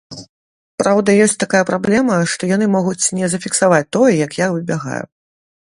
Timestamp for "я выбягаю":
4.45-5.03